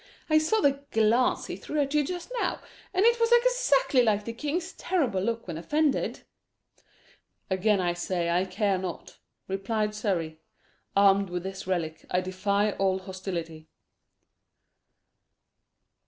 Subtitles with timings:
[0.31, 2.59] "I saw the glance he threw at you just now,
[2.91, 6.21] and it was exactly like the king's terrible look when offended."
[7.51, 10.39] "Again I say I care not," replied Surrey.
[10.95, 13.67] "Armed with this relic, I defy all hostility."